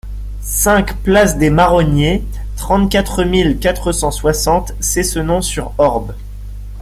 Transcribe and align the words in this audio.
cinq 0.41 0.97
place 1.03 1.37
des 1.37 1.51
Marroniers, 1.51 2.23
trente-quatre 2.57 3.23
mille 3.23 3.59
quatre 3.59 3.91
cent 3.91 4.09
soixante 4.09 4.71
Cessenon-sur-Orb 4.79 6.15